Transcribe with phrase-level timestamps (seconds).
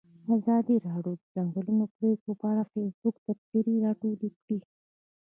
[0.35, 4.57] ازادي راډیو د د ځنګلونو پرېکول په اړه د فیسبوک تبصرې راټولې کړي.